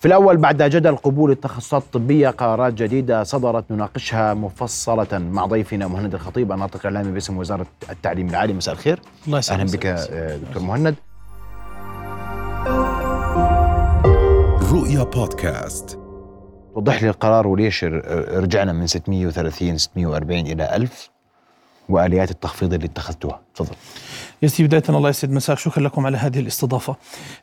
[0.00, 6.14] في الأول بعد جدل قبول التخصصات الطبية قرارات جديدة صدرت نناقشها مفصلة مع ضيفنا مهند
[6.14, 8.52] الخطيب الناطق الإعلامي باسم وزارة التعليم العالي.
[8.52, 9.00] مساء الخير.
[9.26, 10.04] الله يسعدك أهلا
[10.36, 10.94] بك دكتور مهند.
[14.72, 15.98] رؤيا بودكاست.
[16.74, 21.10] وضح لي القرار وليش رجعنا من 630 640 إلى 1000
[21.88, 23.40] وآليات التخفيض اللي اتخذتوها.
[23.54, 23.76] تفضل.
[24.42, 24.96] يا سيدي بداية.
[24.96, 26.96] الله يسعد مساك شكرا لكم على هذه الاستضافة.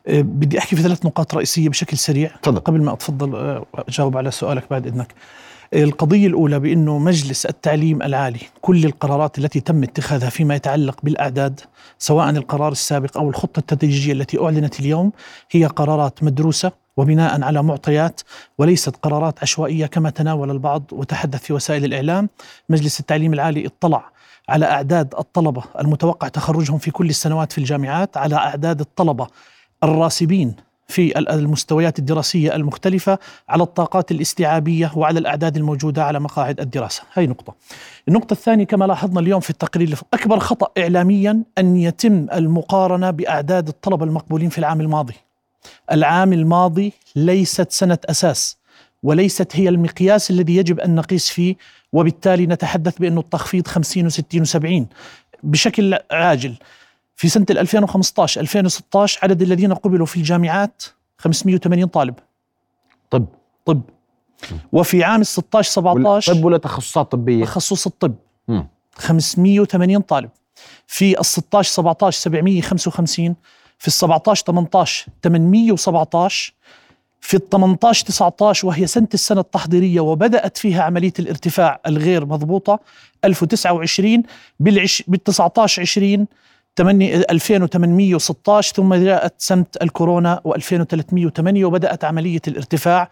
[0.08, 2.32] أه، بدي أحكي في ثلاث نقاط رئيسية بشكل سريع.
[2.42, 2.60] تفضل.
[2.60, 5.14] قبل ما أتفضل أه، أجاوب على سؤالك بعد إذنك.
[5.74, 11.60] القضية الأولى بأنه مجلس التعليم العالي كل القرارات التي تم اتخاذها فيما يتعلق بالأعداد
[12.00, 15.12] سواء القرار السابق أو الخطة التدريجية التي أعلنت اليوم
[15.52, 18.22] هي قرارات مدروسة وبناء على معطيات
[18.58, 22.30] وليست قرارات عشوائية كما تناول البعض وتحدث في وسائل الإعلام.
[22.70, 24.10] مجلس التعليم العالي اطلع
[24.50, 29.28] على أعداد الطلبة المتوقع تخرجهم في كل السنوات في الجامعات على أعداد الطلبة
[29.84, 30.56] الراسبين
[30.88, 33.20] في ال- المستويات الدراسية المختلفة
[33.50, 37.04] على الطاقات الاستيعابية وعلى الأعداد الموجودة على مقاعد الدراسة.
[37.14, 37.56] هاي نقطة.
[38.08, 44.06] النقطة الثانية كما لاحظنا اليوم في التقرير أكبر خطأ إعلاميا أن يتم المقارنة بأعداد الطلبة
[44.06, 45.14] المقبولين في العام الماضي.
[45.92, 48.58] العام الماضي ليست سنة أساس.
[49.06, 51.56] وليست هي المقياس الذي يجب أن نقيس فيه
[51.94, 54.84] وبالتالي نتحدث بأنه التخفيض 50 و60 و70
[55.44, 56.56] بشكل عاجل.
[57.16, 60.84] في سنة 2015 2016 عدد الذين قبلوا في الجامعات
[61.18, 62.16] 580 طالب.
[63.10, 63.26] طب
[63.66, 63.82] طب.
[64.72, 68.16] وفي عام ال 16 17 طب ولا تخصصات طبية؟ تخصص الطب.
[68.48, 68.68] مم.
[68.96, 70.30] 580 طالب.
[70.88, 73.36] في ال 16 17 755
[73.78, 76.54] في ال 17 18 817
[77.26, 82.80] في ال 18 19 وهي سنة السنة التحضيرية وبدأت فيها عملية الارتفاع الغير مضبوطة
[83.26, 84.24] 1029
[84.60, 86.28] بالعش بال 19 20
[86.76, 93.10] تمني- 2816 ثم جاءت سنة الكورونا و2308 وبدأت عملية الارتفاع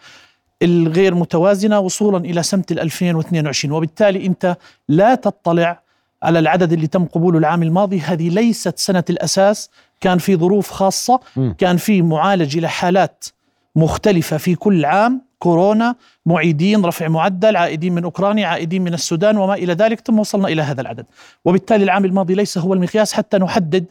[0.61, 4.57] الغير متوازنة وصولا إلى سنة ال 2022 وبالتالي أنت
[4.89, 5.83] لا تطلع
[6.23, 9.69] على العدد اللي تم قبوله العام الماضي هذه ليست سنة الأساس
[10.01, 11.19] كان في ظروف خاصة.
[11.57, 13.25] كان في معالجة لحالات
[13.75, 15.95] مختلفة في كل عام كورونا
[16.25, 20.61] معيدين رفع معدل عائدين من أوكرانيا عائدين من السودان وما إلى ذلك ثم وصلنا إلى
[20.61, 21.05] هذا العدد.
[21.45, 23.85] وبالتالي العام الماضي ليس هو المقياس حتى نحدد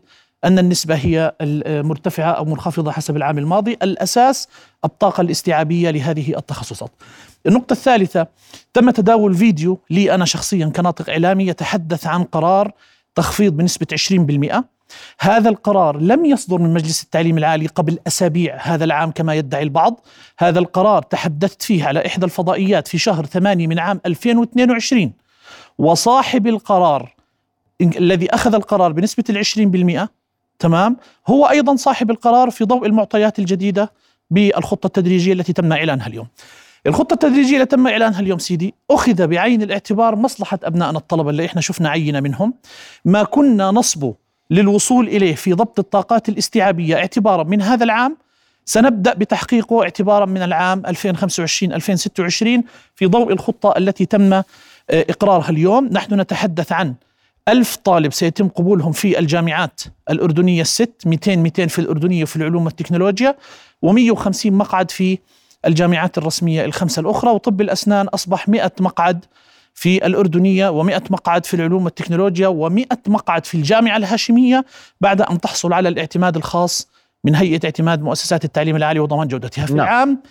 [0.44, 3.72] أن النسبة هي المرتفعة أو منخفضة حسب العام الماضي.
[3.82, 4.48] الأساس
[4.84, 6.90] الطاقة الاستيعابية لهذه التخصصات.
[7.46, 8.26] النقطة الثالثة
[8.74, 12.72] تم تداول فيديو لي أنا شخصيا كناطق إعلامي يتحدث عن قرار
[13.14, 14.64] تخفيض بنسبة 20%
[15.20, 20.00] هذا القرار لم يصدر من مجلس التعليم العالي قبل أسابيع هذا العام كما يدعي البعض.
[20.38, 25.12] هذا القرار تحدثت فيه على إحدى الفضائيات في شهر 8 من عام 2022
[25.78, 27.14] وصاحب القرار
[27.80, 30.08] الذي أخذ القرار بنسبة العشرين بالمئة
[30.58, 33.92] تمام هو أيضا صاحب القرار في ضوء المعطيات الجديدة
[34.30, 36.26] بالخطة التدريجية التي تم إعلانها اليوم.
[36.86, 41.60] الخطة التدريجية التي تم إعلانها اليوم سيدي أخذ بعين الاعتبار مصلحة أبنائنا الطلبة اللي إحنا
[41.60, 42.54] شفنا عينة منهم.
[43.04, 44.14] ما كنا نصبو
[44.52, 46.96] للوصول إليه في ضبط الطاقات الاستيعابية.
[46.96, 48.16] اعتبارا من هذا العام
[48.64, 50.90] سنبدأ بتحقيقه اعتبارا من العام 2025-2026
[52.94, 54.44] في ضوء الخطة التي تم آه،
[54.90, 55.88] إقرارها اليوم.
[55.92, 56.94] نحن نتحدث عن
[57.48, 59.80] ألف طالب سيتم قبولهم في الجامعات
[60.10, 63.36] الأردنية الست 200 200 في الأردنية في العلوم والتكنولوجيا
[63.86, 65.18] و150 مقعد في
[65.66, 69.24] الجامعات الرسمية الخمسة الأخرى وطب الأسنان أصبح 100 مقعد
[69.74, 74.64] في الأردنية و100 مقعد في العلوم والتكنولوجيا و100 مقعد في الجامعة الهاشمية
[75.00, 76.88] بعد أن تحصل على الاعتماد الخاص
[77.24, 79.86] من هيئة اعتماد مؤسسات التعليم العالي وضمان جودتها في نعم.
[79.86, 80.22] العام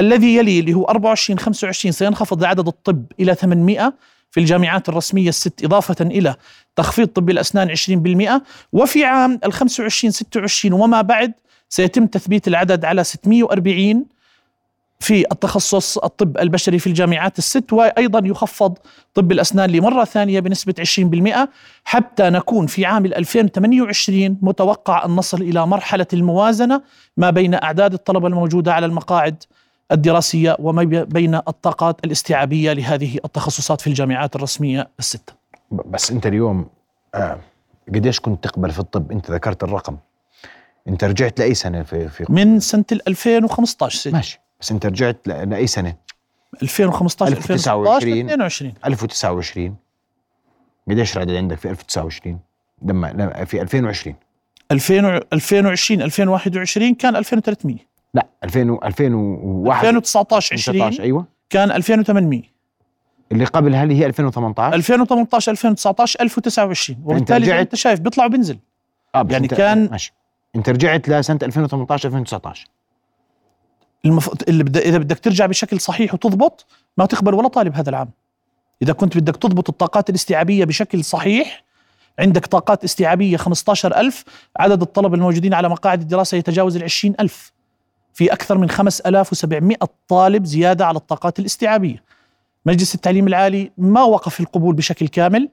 [0.00, 3.94] الذي يلي اللي هو 24 25 سينخفض عدد الطب إلى 800
[4.30, 6.36] في الجامعات الرسمية الست إضافة إلى
[6.76, 7.76] تخفيض طب الأسنان
[8.38, 8.42] 20%
[8.72, 11.32] وفي عام ال 25 26 وما بعد
[11.68, 14.04] سيتم تثبيت العدد على 640
[15.00, 18.78] في التخصص الطب البشري في الجامعات الست وأيضا يخفض
[19.14, 20.74] طب الأسنان لمرة ثانية بنسبة
[21.44, 21.48] 20%
[21.84, 26.82] حتى نكون في عام ال 2028 متوقع أن نصل إلى مرحلة الموازنة
[27.16, 29.42] ما بين أعداد الطلبة الموجودة على المقاعد
[29.92, 35.32] الدراسية وما بين الطاقات الاستيعابية لهذه التخصصات في الجامعات الرسمية الستة.
[35.70, 36.66] بس أنت اليوم
[37.14, 37.40] آه
[37.94, 39.96] قديش كنت تقبل في الطب؟ أنت ذكرت الرقم.
[40.88, 44.16] أنت رجعت لأي سنة في في من سنة ال 2015 سيدي.
[44.16, 44.40] ماشي.
[44.60, 45.94] بس انت رجعت لأي سنة؟
[46.62, 48.26] 2015 2016 1929.
[48.30, 49.76] 22 1029
[50.88, 52.38] قديش العدد عندك في 1029
[52.82, 54.16] لما لما في 2020
[54.72, 57.76] 2000 2020 2021 كان 2300
[58.14, 61.26] لا 2000 و- 2001 2019 20 2019 أيوه.
[61.50, 62.42] كان 2800
[63.32, 68.58] اللي قبل هل هي 2018 2018 2019 1029 وبالتالي رجعت- انت شايف بيطلع وبينزل.
[69.14, 70.12] آه يعني انت كان- ماشي.
[70.56, 72.66] أنت رجعت لسنة 2018 2019
[74.04, 74.30] المف...
[74.48, 74.76] اللي بد...
[74.76, 76.66] إذا بدك ترجع بشكل صحيح وتضبط
[76.96, 78.10] ما تقبل ولا طالب هذا العام.
[78.82, 81.64] إذا كنت بدك تضبط الطاقات الاستيعابية بشكل صحيح
[82.18, 84.24] عندك طاقات استيعابية 15000
[84.56, 87.52] عدد الطلبه الموجودين على مقاعد الدراسة يتجاوز ال 20000
[88.14, 89.76] في أكثر من 5700
[90.08, 92.02] طالب زيادة على الطاقات الاستيعابية.
[92.66, 95.48] مجلس التعليم العالي ما وقف القبول بشكل كامل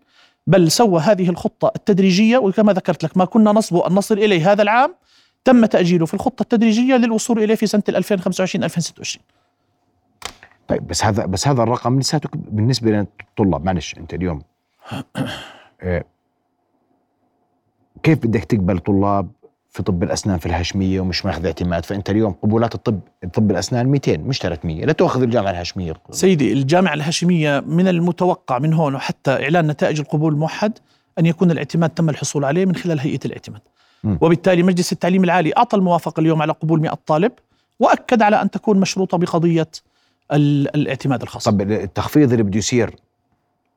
[0.47, 4.61] بل سوى هذه الخطة التدريجية وكما ذكرت لك ما كنا نصبو أن نصل إليه هذا
[4.61, 4.95] العام.
[5.45, 9.25] تم تأجيله في الخطة التدريجية للوصول إليه في سنة 2025 2026
[10.67, 14.41] طيب بس هذا بس هذا الرقم لساته بالنسبة للطلاب معلش أنت اليوم.
[15.81, 16.03] آه،
[18.03, 19.31] كيف بدك تقبل طلاب
[19.69, 22.99] في طب الأسنان في الهاشمية ومش ماخذ اعتماد؟ فأنت اليوم قبولات الطب
[23.33, 25.93] طب الأسنان 200 مش 300 لا تاخذ الجامعة الهاشمية.
[26.11, 30.79] سيدي الجامعة الهاشمية من المتوقع من هون وحتى إعلان نتائج القبول الموحد
[31.19, 33.61] أن يكون الاعتماد تم الحصول عليه من خلال هيئة الاعتماد.
[34.21, 37.31] وبالتالي مجلس التعليم العالي أعطى الموافقة اليوم على قبول 100 طالب
[37.79, 39.67] وأكد على أن تكون مشروطة بقضية
[40.31, 42.95] الاعتماد الخاص طب التخفيض اللي بده يصير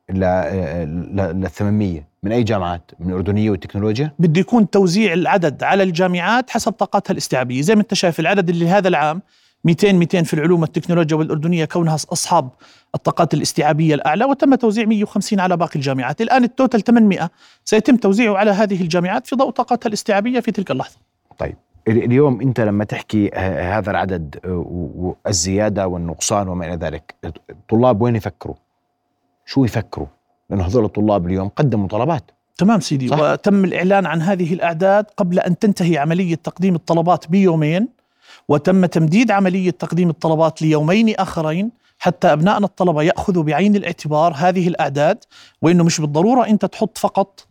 [0.09, 6.71] لل 800 من أي جامعات؟ من الاردنيه والتكنولوجيا؟ بده يكون توزيع العدد على الجامعات حسب
[6.71, 9.21] طاقاتها الاستيعابية، زي ما أنت شايف العدد اللي هذا العام
[9.63, 12.49] 200 200 في العلوم والتكنولوجيا والأردنية كونها أصحاب
[12.95, 17.29] الطاقات الاستيعابية الأعلى وتم توزيع 150 على باقي الجامعات، الآن التوتال 800
[17.65, 20.97] سيتم توزيعه على هذه الجامعات في ضوء طاقتها الاستيعابية في تلك اللحظة.
[21.37, 21.55] طيب
[21.87, 23.29] اليوم أنت لما تحكي
[23.59, 27.15] هذا العدد والزياده والنقصان وما إلى ذلك،
[27.49, 28.55] الطلاب وين يفكروا؟
[29.45, 30.07] شو يفكروا؟
[30.49, 35.39] لأنه هذول الطلاب اليوم قدموا طلبات تمام سيدي صح؟ وتم الإعلان عن هذه الأعداد قبل
[35.39, 37.98] أن تنتهي عملية تقديم الطلبات بيومين
[38.49, 45.17] وتم تمديد عملية تقديم الطلبات ليومين آخرين حتى ابنائنا الطلبة يأخذوا بعين الاعتبار هذه الأعداد
[45.61, 47.45] وإنه مش بالضرورة أنت تحط فقط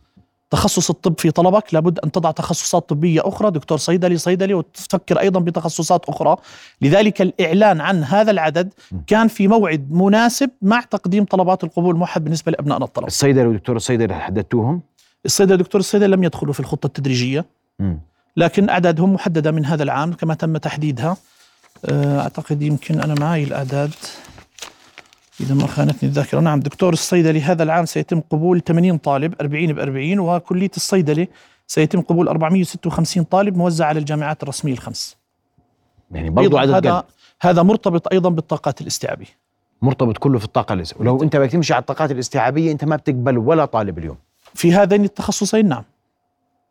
[0.49, 3.51] تخصص الطب في طلبك لابد أن تضع تخصصات طبية أخرى.
[3.51, 6.35] دكتور صيدلي صيدلي وتفكر أيضا بتخصصات أخرى.
[6.81, 8.73] لذلك الإعلان عن هذا العدد
[9.07, 13.07] كان في موعد مناسب مع تقديم طلبات القبول الموحد بالنسبة لأبنائنا الطلبة.
[13.07, 14.81] الصيدلي ودكتور الصيدلي حددتوهم؟
[15.25, 17.45] الصيدلي ودكتور الصيدلي لم يدخلوا في الخطة التدريجية.
[17.79, 17.95] م.
[18.37, 21.17] لكن أعدادهم محددة من هذا العام كما تم تحديدها.
[21.85, 23.91] آه، أعتقد يمكن أنا معي الأعداد.
[25.41, 26.39] إذا ما خانتني الذاكرة.
[26.39, 31.27] نعم دكتور الصيدلي هذا العام سيتم قبول 80 طالب 40 ب 40 وكلية الصيدله
[31.67, 35.17] سيتم قبول 456 طالب موزع على الجامعات الرسمية الخمس.
[36.11, 37.03] يعني برضه عدد هذا
[37.41, 39.39] هذا مرتبط أيضا بالطاقات الاستيعابية.
[39.81, 43.37] مرتبط كله في الطاقة الاستيعابيه ولو أنت بدك تمشي على الطاقات الاستيعابية أنت ما بتقبل
[43.37, 44.17] ولا طالب اليوم.
[44.53, 45.83] في هذين التخصصين نعم.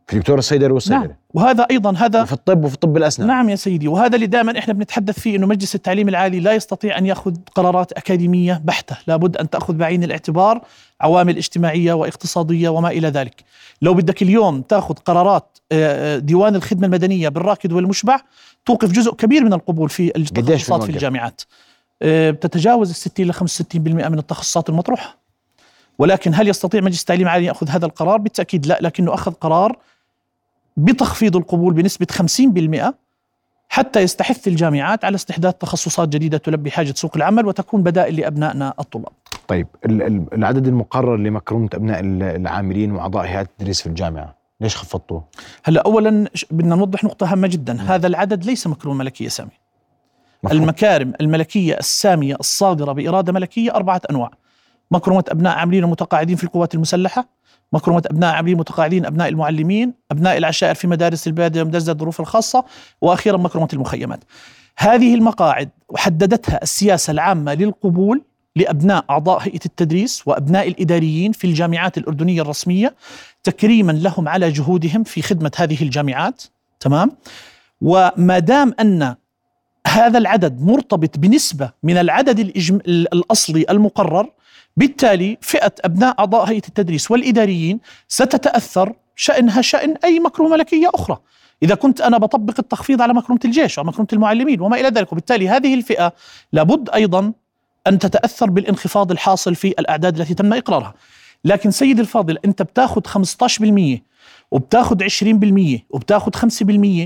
[0.09, 3.29] في دكتور الصيدله والصيدله نعم وهذا أيضا هذا في الطب وفي طب الأسنان.
[3.29, 6.99] نعم يا سيدي وهذا اللي دائما إحنا بنتحدث فيه إنه مجلس التعليم العالي لا يستطيع
[6.99, 10.61] أن يأخذ قرارات أكاديمية بحتة لابد أن تأخذ بعين الاعتبار
[11.01, 13.45] عوامل اجتماعية واقتصادية وما إلى ذلك.
[13.83, 18.21] لو بدك اليوم تأخذ قرارات آه، آه، ديوان الخدمة المدنية بالراكد والمشبع
[18.67, 21.43] توقف جزء كبير من القبول في التخصصات في الجامعات.
[22.03, 25.19] آه، بتتجاوز ال 60 ل 65% من التخصصات المطروحة.
[25.99, 29.79] ولكن هل يستطيع مجلس التعليم العالي يأخذ هذا القرار؟ بالتأكيد لا لكنه أخذ قرار
[30.79, 32.07] بتخفيض القبول بنسبة
[32.91, 32.93] 50%
[33.69, 39.13] حتى يستحث الجامعات على استحداث تخصصات جديدة تلبي حاجة سوق العمل وتكون بدائل لأبنائنا الطلاب
[39.49, 39.67] طيب
[40.33, 42.01] العدد المقرر لمكرونة أبناء
[42.37, 45.25] العاملين وأعضاء هيئات التدريس في الجامعة ليش خفضتوه؟
[45.65, 47.77] هلا اولا بدنا نوضح نقطة هامة جدا م.
[47.79, 49.51] هذا العدد ليس مكرون ملكية سامي
[50.43, 50.63] مفهوم.
[50.63, 54.31] المكارم الملكية السامية الصادرة بإرادة ملكية أربعة أنواع
[54.91, 57.38] مكرمه أبناء عاملين ومتقاعدين في القوات المسلحة
[57.73, 62.65] مكرمة أبناء عاملين متقاعدين أبناء المعلمين أبناء العشائر في مدارس البلاد ومدارس الظروف الخاصة
[63.01, 64.25] وأخيرا مكرمة المخيمات.
[64.79, 68.23] هذه المقاعد حددتها السياسة العامة للقبول
[68.57, 72.95] لأبناء أعضاء هيئة التدريس وأبناء الإداريين في الجامعات الأردنية الرسمية
[73.43, 76.43] تكريما لهم على جهودهم في خدمة هذه الجامعات.
[76.81, 77.11] تمام؟
[77.81, 79.15] وما دام أن
[79.87, 82.79] هذا العدد مرتبط بنسبة من العدد الإجم...
[82.87, 84.31] الأصلي المقرر
[84.79, 91.19] بالتالي فئة أبناء أعضاء هيئة التدريس والإداريين ستتأثر شأنها شأن أي مكرمة ملكية أخرى.
[91.63, 95.75] إذا كنت أنا بطبق التخفيض على مكرمة الجيش ومكرمة المعلمين وما إلى ذلك وبالتالي هذه
[95.75, 96.13] الفئة
[96.53, 97.33] لابد أيضا
[97.87, 100.95] أن تتأثر بالانخفاض الحاصل في الأعداد التي تم إقرارها.
[101.45, 104.03] لكن سيد الفاضل أنت بتاخذ 15%
[104.51, 106.63] وبتاخذ 20% وبتاخذ 5%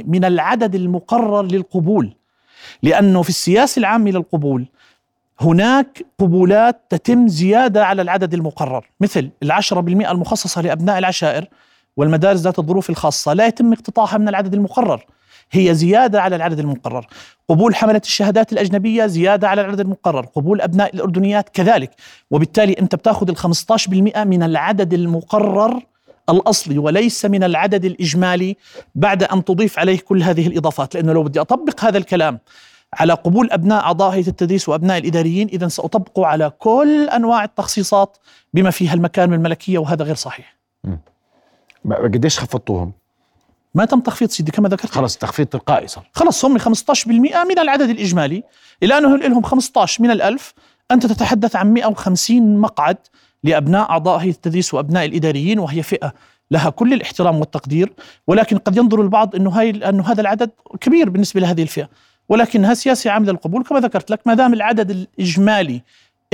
[0.06, 2.14] من العدد المقرر للقبول.
[2.82, 4.66] لأنه في السياسة العامة للقبول
[5.40, 11.48] هناك قبولات تتم زيادة على العدد المقرر مثل العشرة بالمئة المخصصة لأبناء العشائر
[11.96, 15.04] والمدارس ذات الظروف الخاصة لا يتم اقتطاعها من العدد المقرر
[15.52, 17.06] هي زيادة على العدد المقرر.
[17.48, 21.90] قبول حملة الشهادات الأجنبية زيادة على العدد المقرر قبول أبناء الأردنيات كذلك.
[22.30, 25.82] وبالتالي أنت بتأخذ ال 15% من العدد المقرر
[26.30, 28.56] الأصلي وليس من العدد الإجمالي
[28.94, 32.38] بعد أن تضيف عليه كل هذه الإضافات لأنه لو بدي أطبق هذا الكلام
[32.94, 38.16] على قبول أبناء أعضاء هيئة التدريس وأبناء الإداريين اذا سأطبق على كل أنواع التخصيصات
[38.54, 40.56] بما فيها المكارم الملكية وهذا غير صحيح.
[41.90, 42.92] قديش خفضتوهم؟
[43.74, 44.90] ما تم تخفيض سيدي كما ذكرت.
[44.90, 46.04] خلص تخفيض تلقائي صار.
[46.14, 48.42] خلص هم 15% من العدد الإجمالي.
[48.82, 50.54] إلى أنه لهم 15 من الألف
[50.90, 52.96] أنت تتحدث عن 150 مقعد
[53.44, 56.12] لأبناء أعضاء هيئة التدريس وأبناء الإداريين وهي فئة
[56.50, 57.92] لها كل الاحترام والتقدير.
[58.26, 61.88] ولكن قد ينظر البعض أنه, هاي أنه هذا العدد كبير بالنسبة لهذه الفئة.
[62.28, 65.82] ولكنها سياسة عامة للقبول كما ذكرت لك ما دام العدد الإجمالي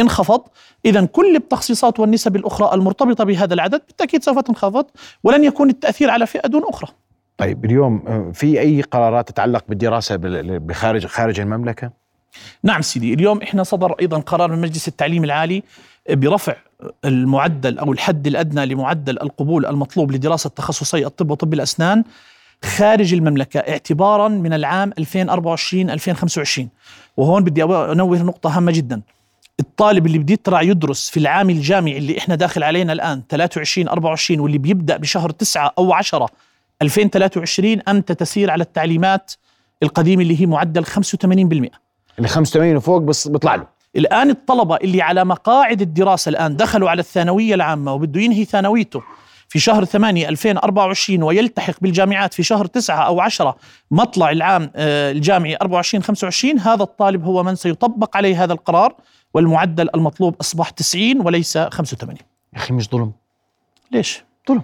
[0.00, 0.40] انخفض
[0.84, 4.86] إذا كل التخصيصات والنسب الأخرى المرتبطة بهذا العدد بالتأكيد سوف تنخفض
[5.24, 6.90] ولن يكون التأثير على فئة دون أخرى
[7.36, 11.90] طيب اليوم آه، في أي قرارات تتعلق بالدراسة بال- بخارج خارج المملكة؟
[12.62, 15.62] نعم سيدي اليوم إحنا صدر أيضا قرار من مجلس التعليم العالي
[16.10, 16.56] برفع
[17.04, 22.04] المعدل أو الحد الأدنى لمعدل القبول المطلوب لدراسة تخصصي الطب وطب الأسنان
[22.64, 26.68] خارج المملكة اعتبارا من العام 2024 2025
[27.16, 29.02] وهون بدي أنوه نقطة هامة جدا.
[29.60, 34.40] الطالب اللي بده يطلع يدرس في العام الجامعي اللي إحنا داخل علينا الآن 23 24
[34.40, 36.28] واللي بيبدأ بشهر 9 أو 10
[36.82, 39.32] 2023 أنت تسير على التعليمات
[39.82, 40.90] القديمة اللي هي معدل 85%
[41.24, 43.66] اللي 85 وفوق بس بيطلع له.
[43.96, 49.02] الآن الطلبة اللي على مقاعد الدراسة الآن دخلوا على الثانوية العامة وبده ينهي ثانويته
[49.48, 53.56] في شهر 8 2024 ويلتحق بالجامعات في شهر 9 أو 10
[53.90, 58.94] مطلع العام آه، الجامعي 24 25 هذا الطالب هو من سيطبق عليه هذا القرار
[59.34, 62.16] والمعدل المطلوب أصبح 90 وليس 85
[62.52, 63.12] يا أخي مش ظلم.
[63.92, 64.62] ليش؟ ظلم.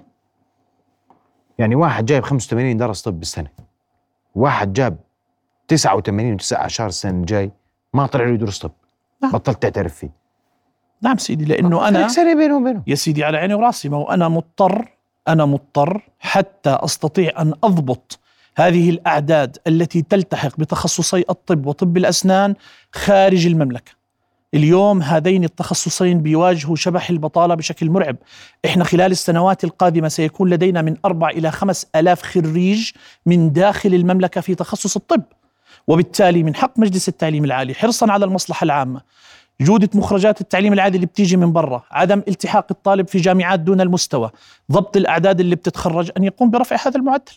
[1.59, 3.49] يعني واحد جايب 85 درس طب بالسنة.
[4.35, 4.97] واحد جاب
[5.69, 7.51] 89 19 السنة الجاي
[7.95, 8.73] ما طلع له يدرس طب.
[9.23, 9.33] نعم.
[9.33, 10.24] بطلت تعترف فيه.
[11.03, 14.11] نعم سيدي لأنه أنا فرق سنه بينهم وبينهم يا سيدي على عيني وراسي ما هو
[14.11, 14.89] أنا مضطر
[15.29, 18.19] أنا مضطر حتى أستطيع أن أضبط
[18.57, 22.55] هذه الأعداد التي تلتحق بتخصصي الطب وطب الأسنان
[22.93, 23.93] خارج المملكة.
[24.55, 28.17] اليوم هذين التخصصين بيواجهوا شبح البطالة بشكل مرعب.
[28.65, 32.91] إحنا خلال السنوات القادمة سيكون لدينا من أربع إلى خمس ألاف خريج
[33.27, 35.23] من داخل المملكة في تخصص الطب.
[35.87, 39.01] وبالتالي من حق مجلس التعليم العالي حرصا على المصلحة العامة
[39.61, 44.31] جودة مخرجات التعليم العالي اللي بتيجي من برا عدم التحاق الطالب في جامعات دون المستوى
[44.73, 47.33] ضبط الأعداد اللي بتتخرج أن يقوم برفع هذا المعدل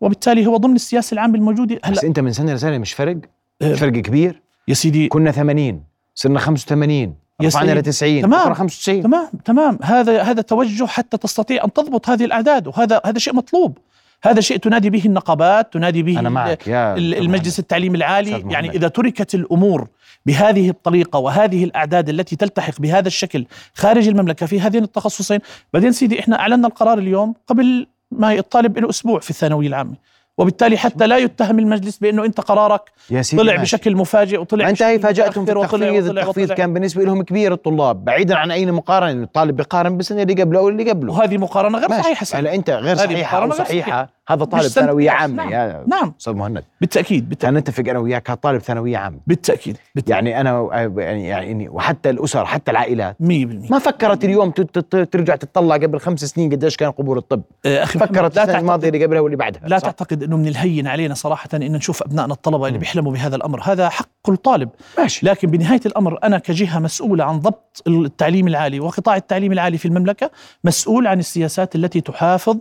[0.00, 3.16] وبالتالي هو ضمن السياسة العامة الموجودة بس هلا أنت من سنة لسنة مش فرق
[3.62, 3.74] آه.
[3.74, 5.82] فرق كبير يا سيدي كنا 80
[6.14, 7.72] صرنا 85 يا رفعنا.
[7.72, 8.42] ل 90 تمام.
[8.44, 13.18] بكره 95 تمام تمام هذا هذا توجه حتى تستطيع أن تضبط هذه الأعداد وهذا هذا
[13.18, 13.78] شيء مطلوب
[14.22, 17.58] هذا شيء تنادي به النقابات تنادي به ال- معك يا المجلس محمد.
[17.58, 18.52] التعليم أستاذ العالي.
[18.52, 19.88] يعني إذا تركت الأمور
[20.26, 25.38] بهذه الطريقة وهذه الأعداد التي تلتحق بهذا الشكل خارج المملكة في هذين التخصصين
[25.72, 29.94] بعدين سيدي إحنا أعلنا القرار اليوم قبل ما الطالب له أسبوع في الثانوية العامة
[30.38, 32.80] وبالتالي حتى لا يتهم المجلس بأنه أنت قرارك
[33.10, 33.62] يا سيدي طلع ماشي.
[33.62, 36.52] بشكل مفاجئ وطلع أنت هي بشكل فاجأتهم في التخفيض التخفيض.
[36.52, 40.68] كان بالنسبة لهم كبير الطلاب بعيدا عن أي مقارنة الطالب بيقارن بالسنه اللي قبله أو
[40.68, 42.02] اللي قبله وهذه مقارنة غير ماشي.
[42.02, 42.40] صحيحة سيدي.
[42.40, 45.10] هلا أنت غير صحيحة أو صحيحة هذا طالب ثانوية.
[45.10, 45.52] عامة نعم.
[45.52, 46.14] يا نعم.
[46.20, 46.64] أستاذ مهند.
[46.80, 47.56] بالتأكيد بالتأكيد.
[47.56, 49.76] سنتفق أنا وياك هذا طالب ثانوية عامه بالتأكيد.
[50.06, 53.16] يعني أنا يعني يعني وحتى الأسر حتى العائلات.
[53.20, 58.08] 100% ما فكرت اليوم ترجع تطلع قبل خمس سنين قديش كان قبول الطب؟ أخي محمد،
[58.10, 61.14] فكرت لا السنة الماضية اللي قبلها واللي بعدها لا صح؟ تعتقد إنه من الهين علينا
[61.14, 64.68] صراحة إن نشوف أبنائنا الطلبة اللي بيحلموا بهذا الأمر، هذا حق كل طالب،
[64.98, 65.26] ماشي.
[65.26, 70.30] لكن بنهاية الأمر أنا كجهة مسؤولة عن ضبط التعليم العالي وقطاع التعليم العالي في المملكة
[70.64, 72.56] مسؤول عن السياسات التي تحافظ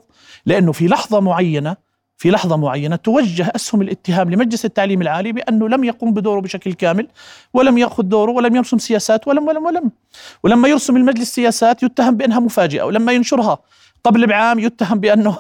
[0.46, 1.55] لأنه في لحظة معينة
[2.18, 7.08] في لحظة معينة توجه أسهم الاتهام لمجلس التعليم العالي بأنه لم يقوم بدوره بشكل كامل
[7.54, 9.92] ولم يأخذ دوره ولم يرسم سياسات ولم ولم ولم.
[10.44, 13.60] ولما يرسم المجلس سياسات يتهم بأنها مفاجئة ولما ينشرها.
[14.04, 15.38] قبل بعام يتهم بأنه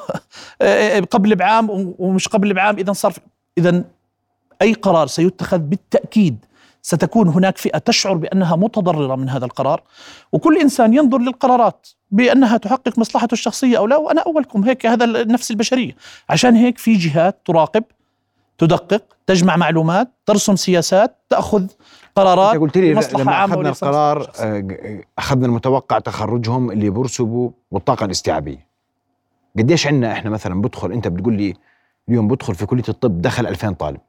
[1.13, 3.13] قبل بعام ومش قبل بعام إذا صار
[3.57, 3.83] إذا
[4.61, 6.45] أي قرار سيتخذ بالتأكيد
[6.85, 9.83] ستكون هناك فئة تشعر بأنها متضررة من هذا القرار
[10.31, 15.51] وكل إنسان ينظر للقرارات بأنها تحقق مصلحته الشخصية أو لا وأنا أولكم هيك هذا النفس
[15.51, 15.95] البشرية.
[16.29, 17.83] عشان هيك في جهات تراقب
[18.57, 21.67] تدقق تجمع معلومات ترسم سياسات تأخذ
[22.15, 24.31] قرارات قلت لي لما أخذنا القرار.
[24.39, 28.67] آه، أخذنا المتوقع تخرجهم اللي بيرسبوا والطاقة الاستيعابية.
[29.57, 31.53] قديش عندنا إحنا مثلا بدخل أنت بتقول لي
[32.09, 34.01] اليوم بدخل في كلية الطب دخل 2000 طالب.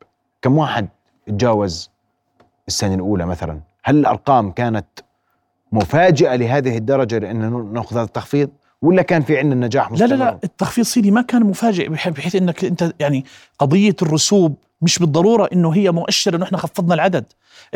[0.42, 0.88] كم واحد
[1.26, 1.95] تجاوز
[2.68, 4.87] السنة الأولى مثلا هل الأرقام كانت
[5.73, 8.50] مفاجئة لهذه الدرجة لأن نأخذ هذا التخفيض؟
[8.82, 12.08] ولا كان في عندنا نجاح لا مستمر لا لا التخفيض سيدي ما كان مفاجئ بح-
[12.08, 13.25] بحيث إنك أنت يعني
[13.58, 17.25] قضية الرسوب مش بالضرورة إنه هي مؤشر إنه إحنا خفضنا العدد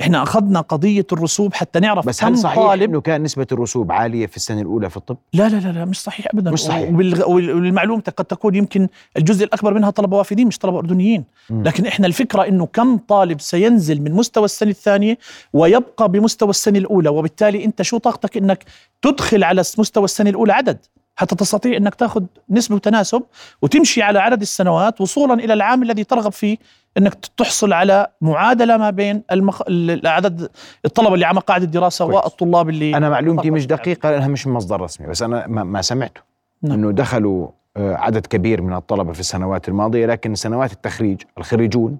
[0.01, 4.27] إحنا أخذنا قضية الرسوب حتى نعرف بس هل صحيح طالب إنه كان نسبة الرسوب عالية
[4.27, 6.91] في السنة الأولى في الطب؟ لا لا لا لا مش صحيح ابدا مش صحيح.
[7.27, 11.63] والمعلومة قد تكون يمكن الجزء الأكبر منها طلبة وافدين مش طلبة أردنيين مم.
[11.63, 15.19] لكن إحنا الفكرة إنه كم طالب سينزل من مستوى السنة الثانية
[15.53, 18.65] ويبقى بمستوى السنة الأولى وبالتالي أنت شو طاقتك إنك
[19.03, 20.79] تدخل على مستوى السنة الأولى عدد
[21.21, 23.23] حتى تستطيع إنك تاخذ نسبة وتناسب
[23.63, 26.57] وتمشي على عدد السنوات وصولا إلى العام الذي ترغب فيه
[26.99, 29.63] إنك تحصل على معادلة ما بين المخ...
[29.69, 30.51] ال- عدد
[30.85, 32.25] الطلبة اللي على مقاعد الدراسة كويس.
[32.25, 33.77] والطلاب اللي أنا معلومتي مش يعني.
[33.77, 36.21] دقيقة لأنها مش من مصدر رسمي بس أنا ما, سمعته
[36.63, 36.73] نعم.
[36.73, 41.99] إنه دخلوا آه، عدد كبير من الطلبة في السنوات الماضية لكن سنوات التخريج الخريجون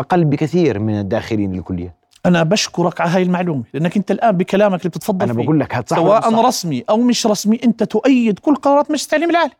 [0.00, 1.94] أقل بكثير من الداخلين للكليات
[2.26, 6.30] أنا بشكرك على هاي المعلومة لأنك أنت الآن بكلامك اللي بتتفضل أنا بقول لك سواء
[6.30, 9.52] صح؟ رسمي أو مش رسمي أنت تؤيد كل قرارات مجلس التعليم العالي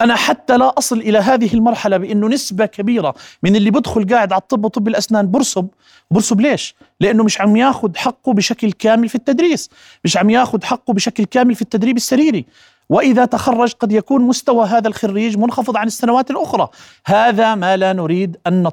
[0.00, 4.40] أنا حتى لا أصل إلى هذه المرحلة بأنه نسبة كبيرة من اللي بدخل قاعد على
[4.40, 5.68] الطب وطب الأسنان برسب
[6.10, 9.70] برسب ليش لأنه مش عم ياخذ حقه بشكل كامل في التدريس
[10.04, 12.46] مش عم ياخذ حقه بشكل كامل في التدريب السريري
[12.88, 16.68] وإذا تخرج قد يكون مستوى هذا الخريج منخفض عن السنوات الأخرى
[17.06, 18.70] هذا ما لا نريد أن.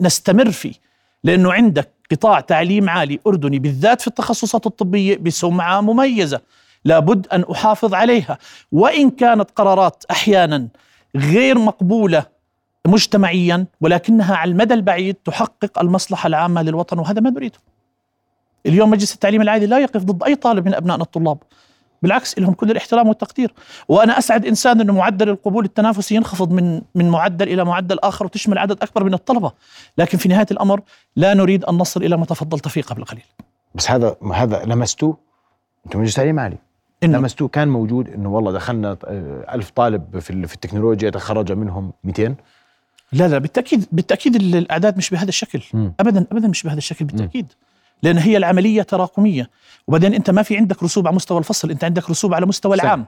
[0.00, 0.72] نستمر فيه
[1.24, 6.40] لأنه عندك قطاع تعليم عالي أردني بالذات في التخصصات الطبية بسمعه مميزة
[6.84, 8.38] لابد أن أحافظ عليها
[8.72, 10.68] وإن كانت قرارات أحيانا
[11.16, 12.26] غير مقبولة
[12.86, 17.58] مجتمعيا ولكنها على المدى البعيد تحقق المصلحة العامة للوطن وهذا ما نريده.
[18.66, 21.38] اليوم مجلس التعليم العالي لا يقف ضد أي طالب من ابنائنا الطلاب.
[22.02, 23.54] بالعكس لهم كل الاحترام والتقدير.
[23.88, 28.58] وأنا أسعد إنسان إنه معدل القبول التنافسي ينخفض من من معدل إلى معدل آخر وتشمل
[28.58, 29.52] عدد أكبر من الطلبة.
[29.98, 30.80] لكن في نهاية الأمر
[31.16, 33.24] لا نريد أن نصل إلى ما تفضلت فيه قبل قليل.
[33.74, 35.16] بس هذا هذا لمستوه
[35.86, 36.56] أنتم مجلس تعليم عالي.
[37.02, 42.34] لمستوه كان موجود إنه والله دخلنا آه، ألف طالب في في التكنولوجيا تخرج منهم 200
[43.12, 45.62] لا لا بالتأكيد بالتأكيد ال- الأعداد مش بهذا الشكل.
[45.74, 45.92] مم.
[46.00, 47.52] ابدا ابدا مش بهذا الشكل بالتأكيد.
[48.02, 49.50] لأن هي العملية تراكمية.
[49.88, 52.84] وبعدين أنت ما في عندك رسوب على مستوى الفصل أنت عندك رسوب على مستوى سنة.
[52.84, 53.06] العام.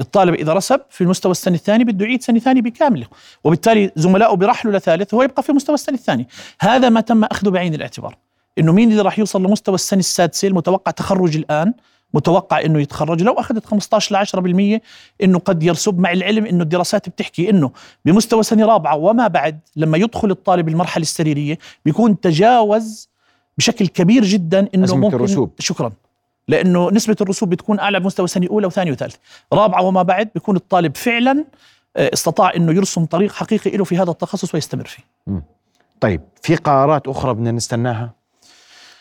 [0.00, 3.06] الطالب إذا رسب في المستوى السنة الثاني بده يعيد سنة ثانية بكامله.
[3.44, 6.28] وبالتالي زملائه بيرحلوا لثالث وهو يبقى في مستوى السنة الثاني
[6.60, 8.16] هذا ما تم أخذه بعين الاعتبار.
[8.58, 11.74] إنه مين اللي راح يوصل لمستوى السنة السادسة المتوقع تخرج الآن؟
[12.14, 13.22] متوقع إنه يتخرج.
[13.22, 14.80] لو أخذت 15 ل 10%
[15.22, 17.70] إنه قد يرسب مع العلم إنه الدراسات بتحكي إنه
[18.04, 23.09] بمستوى سنة رابعة وما بعد لما يدخل الطالب المرحلة السريرية بيكون تجاوز
[23.60, 25.52] بشكل كبير جدا إنه أزمة ممكن الرسوب.
[25.58, 25.92] شكرا.
[26.48, 29.18] لأنه نسبة الرسوب بتكون أعلى بمستوى سنه اولى وثانيه وثالثه
[29.52, 31.44] رابعة وما بعد بيكون الطالب فعلا
[31.96, 35.02] آه، استطاع إنه يرسم طريق حقيقي له في هذا التخصص ويستمر فيه.
[36.00, 38.12] طيب في قرارات أخرى بدنا نستناها؟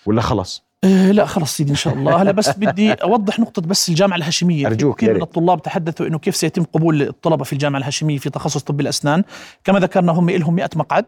[0.06, 2.22] ولا خلص آه لا خلص سيدي إن شاء الله.
[2.22, 4.68] هلا بس بدي أوضح نقطة بس الجامعة الهاشمية.
[4.68, 5.22] أرجوك، كثير من.
[5.22, 9.24] الطلاب تحدثوا إنه كيف سيتم قبول الطلبة في الجامعة الهاشمية في تخصص طب الأسنان.
[9.64, 11.06] كما ذكرنا هم لهم 100 مقعد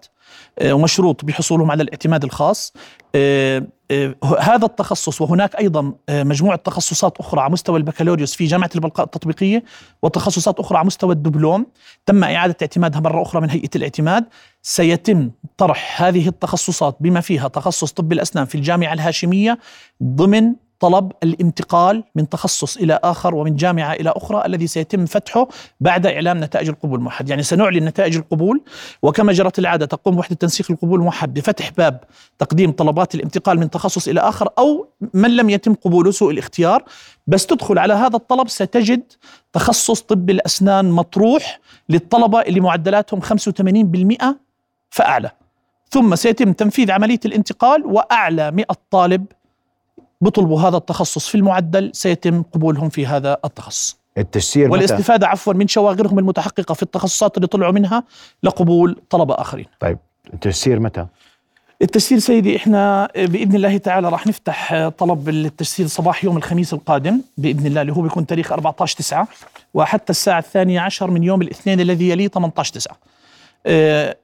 [0.59, 2.73] آه، ومشروط بحصولهم على الاعتماد الخاص.
[4.39, 9.63] هذا التخصص وهناك أيضا آه، مجموعة تخصصات أخرى على مستوى البكالوريوس في جامعة البلقاء التطبيقية
[10.01, 11.65] وتخصصات أخرى على مستوى الدبلوم.
[12.05, 14.25] تم إعادة اعتمادها مرة أخرى من هيئة الاعتماد.
[14.61, 19.59] سيتم طرح هذه التخصصات بما فيها تخصص طب الأسنان في الجامعة الهاشمية
[20.03, 25.47] ضمن طلب الانتقال من تخصص إلى آخر ومن جامعة إلى أخرى الذي سيتم فتحه
[25.79, 28.61] بعد إعلام نتائج القبول الموحد، يعني سنعلن نتائج القبول
[29.01, 32.03] وكما جرت العادة تقوم وحدة تنسيق القبول الموحد بفتح باب
[32.39, 36.83] تقديم طلبات الانتقال من تخصص إلى آخر أو من لم يتم قبوله سوء الاختيار،
[37.27, 39.03] بس تدخل على هذا الطلب ستجد
[39.53, 44.35] تخصص طب الأسنان مطروح للطلبة اللي معدلاتهم 85%
[44.89, 45.31] فأعلى.
[45.89, 49.25] ثم سيتم تنفيذ عملية الانتقال وأعلى 100 طالب
[50.21, 55.67] بيطلبوا هذا التخصص في المعدل سيتم قبولهم في هذا التخصص التجسير متى؟ والاستفادة عفوا من
[55.67, 58.03] شواغرهم المتحققة في التخصصات اللي طلعوا منها
[58.43, 59.97] لقبول طلبة آخرين طيب
[60.33, 61.05] التجسير متى؟
[61.81, 67.65] التسجيل سيدي إحنا بإذن الله تعالى راح نفتح طلب التسجيل صباح يوم الخميس القادم بإذن
[67.65, 69.27] الله اللي هو بيكون تاريخ 14 9
[69.73, 72.97] وحتى الساعة الثانية عشر من يوم الاثنين الذي يليه 18 9
[73.65, 74.17] آه،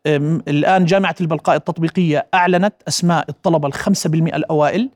[0.48, 4.90] الآن جامعة البلقاء التطبيقية أعلنت أسماء الطلبة الخمسة بالمئة الأوائل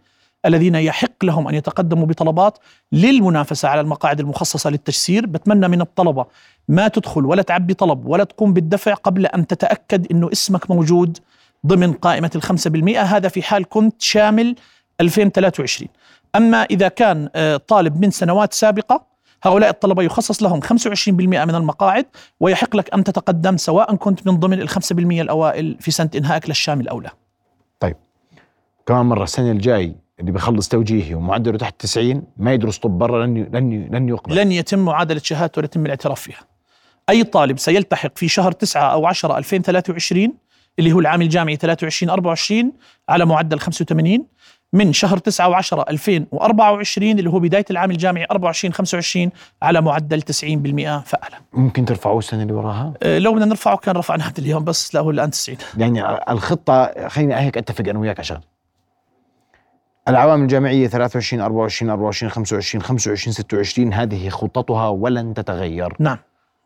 [0.45, 2.57] الذين يحق لهم أن يتقدموا بطلبات
[2.91, 5.25] للمنافسة على المقاعد المخصصة للتجسير.
[5.25, 6.25] بتمنى من الطلبة
[6.67, 11.17] ما تدخل ولا تعبي طلب ولا تقوم بالدفع قبل أن تتأكد إنه اسمك موجود
[11.67, 13.01] ضمن قائمة الخمسة بالمئة.
[13.01, 14.55] هذا في حال كنت شامل
[15.01, 15.89] 2023
[16.35, 19.11] أما إذا كان آه، طالب من سنوات سابقة
[19.43, 22.05] هؤلاء الطلبة يخصص لهم 25% من المقاعد
[22.39, 26.87] ويحق لك أن تتقدم سواء كنت من ضمن الخمسة بالمئة الأوائل في سنة إنهائك للشامل
[26.87, 27.09] أو لا.
[27.79, 27.95] طيب.
[28.85, 33.37] كمان مرة السنة الجاي اللي بيخلص توجيهي ومعدله تحت 90 ما يدرس طب برا لن
[33.53, 34.35] لن لن يقبل.
[34.35, 36.39] لن يتم معادلة شهادته ولا يتم الاعتراف فيها.
[37.09, 40.33] أي طالب سيلتحق في شهر 9 أو 10 2023
[40.79, 42.71] اللي هو العام الجامعي 23 24
[43.09, 44.25] على معدل 85
[44.73, 49.29] من شهر 9 و10 2024 اللي هو بداية العام الجامعي 24 25
[49.61, 50.25] على معدل 90%
[51.05, 51.35] فأعلى.
[51.53, 55.11] ممكن ترفعوه السنة اللي وراها؟ أه، لو بدنا نرفعه كان رفعناه اليوم بس لا هو
[55.11, 58.39] الآن 90 يعني الخطة خليني هيك أتفق أنا وياك عشان.
[60.07, 66.17] العوامل الجامعية 23 24 24 25 25 26 هذه خطتها ولن تتغير نعم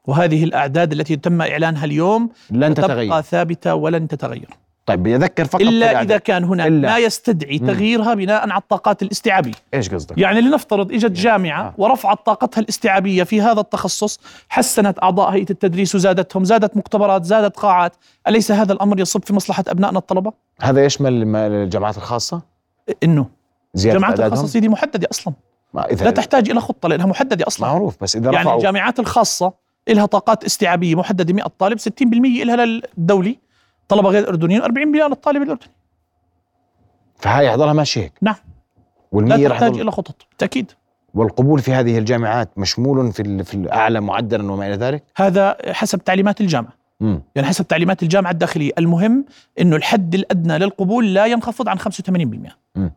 [0.07, 4.49] وهذه الأعداد التي تم إعلانها اليوم لن تبقى تتغير ثابتة ولن تتغير
[4.85, 6.11] طيب بدي اذكر فقط إلا بالأعداد.
[6.11, 6.89] إذا كان هناك إلا.
[6.89, 7.59] ما يستدعي.
[7.59, 11.73] تغييرها بناء على الطاقات الاستيعابية إيش قصدك؟ يعني لنفترض إجت جامعة آه.
[11.77, 14.19] ورفعت طاقتها الاستيعابية في هذا التخصص
[14.49, 17.95] حسنت أعضاء هيئة التدريس وزادتهم زادت مختبرات زادت قاعات
[18.27, 22.54] أليس هذا الأمر يصب في مصلحة أبنائنا الطلبة هذا يشمل الجامعات الخاصة؟
[23.03, 23.29] إنه
[23.85, 25.33] أعدادهم؟ الخاصه سيدي محددة أصلا.
[25.73, 27.67] ما إذا لا تحتاج إلى خطة لأنها محددة أصلا.
[27.67, 29.53] معروف بس إذا يعني الجامعات الخاصة
[29.89, 31.83] لها طاقات استيعابية محددة 100 طالب 60%
[32.43, 33.39] لها للدولي.
[33.87, 34.67] طلبة غير أردنيين 40%
[35.07, 35.71] للطالب الأردني.
[37.15, 38.35] فهاي يحضرها ماشي هيك؟ نعم.
[38.35, 38.41] لا
[39.11, 40.71] والمية رح تحتاج إلى خطط بالتأكيد.
[41.13, 46.41] والقبول في هذه الجامعات مشمول في في الأعلى معدلا وما إلى ذلك؟ هذا حسب تعليمات
[46.41, 46.73] الجامعة.
[47.01, 48.71] امم يعني حسب تعليمات الجامعة الداخلية.
[48.77, 49.25] المهم
[49.59, 52.91] إنه الحد الأدنى للقبول لا ينخفض عن 85%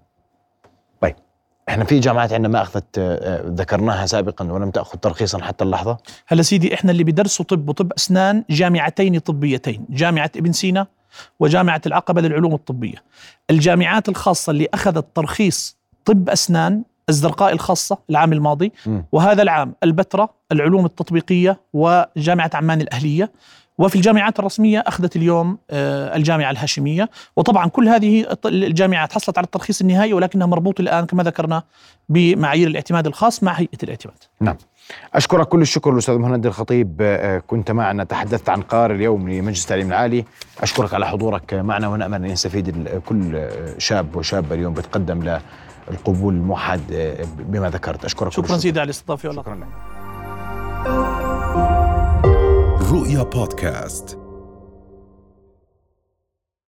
[1.68, 6.42] إحنا في جامعات عندنا ما أخذت آه، ذكرناها سابقا ولم تأخذ ترخيصا حتى اللحظة؟ هلا
[6.42, 10.86] سيدي إحنا اللي بدرسوا طب وطب أسنان جامعتين طبيتين جامعة ابن سينا
[11.40, 13.04] وجامعة العقبة للعلوم الطبية.
[13.50, 19.04] الجامعات الخاصة اللي أخذت ترخيص طب أسنان الزرقاء الخاصة العام الماضي مم.
[19.12, 23.32] وهذا العام البتراء العلوم التطبيقية وجامعة عمان الأهلية
[23.78, 27.10] وفي الجامعات الرسمية أخذت اليوم آه، الجامعة الهاشمية.
[27.36, 31.62] وطبعا كل هذه الجامعات حصلت على الترخيص النهائي ولكنها مربوطه الآن كما ذكرنا
[32.08, 34.16] بمعايير الاعتماد الخاص مع هيئة الاعتماد.
[34.40, 34.56] نعم.
[35.14, 39.88] أشكرك كل الشكر الاستاذ مهند الخطيب آه، كنت معنا تحدثت عن قرار اليوم لمجلس التعليم
[39.88, 40.24] العالي.
[40.62, 45.38] أشكرك على حضورك معنا ونأمل أن يستفيد كل شاب وشابة اليوم بتقدم
[45.90, 48.04] للقبول الموحد آه، بما ذكرت.
[48.04, 48.58] أشكرك كل شكرا.
[48.58, 49.42] سيدي على الاستضافة والله.
[49.42, 49.97] شكرا لك.
[52.98, 54.27] رؤيا بودكاست.